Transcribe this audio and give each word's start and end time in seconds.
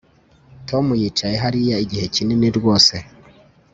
Tom 0.69 0.85
yicaye 1.01 1.35
hariya 1.43 1.75
igihe 1.85 2.05
kinini 2.15 2.47
rwose 2.57 2.95